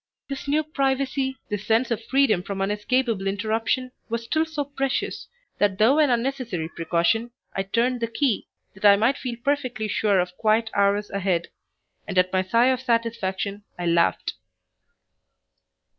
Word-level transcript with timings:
This 0.29 0.47
new 0.47 0.63
privacy, 0.63 1.37
this 1.51 1.67
sense 1.67 1.91
of 1.91 2.03
freedom 2.03 2.41
from 2.41 2.59
unescapable 2.59 3.27
interruption, 3.27 3.91
was 4.09 4.23
still 4.23 4.47
so 4.47 4.65
precious, 4.65 5.27
that 5.59 5.77
though 5.77 5.99
an 5.99 6.09
unnecessary 6.09 6.69
precaution, 6.69 7.29
I 7.55 7.61
turned 7.61 7.99
the 7.99 8.07
key 8.07 8.47
that 8.73 8.83
I 8.83 8.95
might 8.95 9.19
feel 9.19 9.35
perfectly 9.43 9.87
sure 9.87 10.19
of 10.19 10.35
quiet 10.37 10.71
hours 10.73 11.11
ahead, 11.11 11.49
and 12.07 12.17
at 12.17 12.33
my 12.33 12.41
sigh 12.41 12.69
of 12.69 12.81
satisfaction 12.81 13.63
I 13.77 13.85
laughed. 13.85 14.33